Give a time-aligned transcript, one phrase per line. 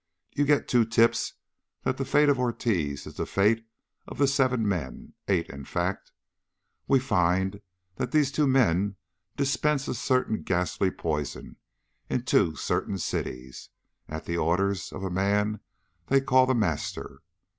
[0.33, 1.33] You get two tips
[1.83, 3.67] that the fate of Ortiz is the fate
[4.07, 6.11] of the seven men eight, in fact.
[6.87, 7.61] We find
[7.97, 8.95] that two men
[9.37, 11.57] dispense a certain ghastly poison
[12.09, 13.69] in two certain cities,
[14.09, 15.59] at the orders of a man
[16.07, 17.21] they call The Master.